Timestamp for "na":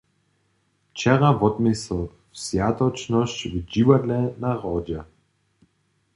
4.43-4.51